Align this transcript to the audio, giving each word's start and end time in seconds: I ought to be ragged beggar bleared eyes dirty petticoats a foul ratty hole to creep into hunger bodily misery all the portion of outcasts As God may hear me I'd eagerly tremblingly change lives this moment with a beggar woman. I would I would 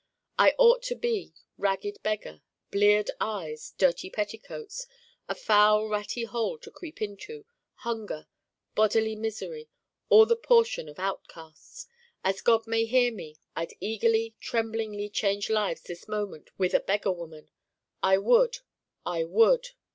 I 0.39 0.55
ought 0.57 0.81
to 0.85 0.95
be 0.95 1.31
ragged 1.59 2.01
beggar 2.01 2.41
bleared 2.71 3.11
eyes 3.19 3.75
dirty 3.77 4.09
petticoats 4.09 4.87
a 5.29 5.35
foul 5.35 5.87
ratty 5.89 6.23
hole 6.23 6.57
to 6.57 6.71
creep 6.71 7.03
into 7.03 7.45
hunger 7.75 8.27
bodily 8.73 9.15
misery 9.15 9.69
all 10.09 10.25
the 10.25 10.35
portion 10.35 10.89
of 10.89 10.97
outcasts 10.97 11.85
As 12.23 12.41
God 12.41 12.65
may 12.65 12.85
hear 12.85 13.11
me 13.13 13.37
I'd 13.55 13.75
eagerly 13.79 14.33
tremblingly 14.39 15.07
change 15.07 15.51
lives 15.51 15.83
this 15.83 16.07
moment 16.07 16.49
with 16.57 16.73
a 16.73 16.79
beggar 16.79 17.11
woman. 17.11 17.51
I 18.01 18.17
would 18.17 18.57
I 19.05 19.23
would 19.23 19.67